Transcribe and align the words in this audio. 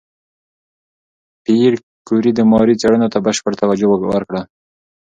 پېیر 1.43 1.73
کوري 2.07 2.31
د 2.35 2.39
ماري 2.51 2.75
څېړنو 2.81 3.07
ته 3.13 3.19
بشپړ 3.25 3.51
توجه 3.61 3.87
ورکړه. 4.13 4.41